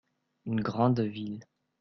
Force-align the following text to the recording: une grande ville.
une 0.47 0.61
grande 0.61 0.99
ville. 1.01 1.45